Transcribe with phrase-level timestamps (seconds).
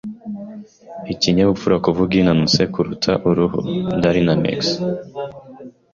[1.13, 3.59] Ikinyabupfura kuvuga inanutse kuruta uruhu.
[4.01, 4.59] (darinmex)